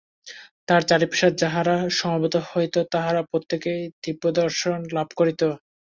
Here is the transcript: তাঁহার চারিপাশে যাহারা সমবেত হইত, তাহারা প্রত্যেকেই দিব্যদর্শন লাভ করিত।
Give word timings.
তাঁহার 0.65 0.83
চারিপাশে 0.89 1.27
যাহারা 1.41 1.75
সমবেত 1.99 2.35
হইত, 2.49 2.75
তাহারা 2.93 3.21
প্রত্যেকেই 3.31 3.81
দিব্যদর্শন 4.03 4.79
লাভ 4.95 5.07
করিত। 5.15 5.41